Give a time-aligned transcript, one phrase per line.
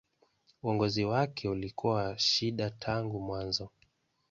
[0.63, 3.69] Uongozi wake ulikuwa wa shida tangu mwanzo.